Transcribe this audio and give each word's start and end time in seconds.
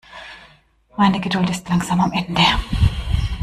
Meine 0.97 1.19
Geduld 1.21 1.51
ist 1.51 1.69
langsam 1.69 1.99
am 2.01 2.11
Ende. 2.11 2.41